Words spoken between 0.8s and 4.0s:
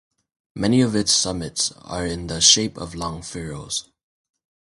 of its summits are in the shape of long furrows.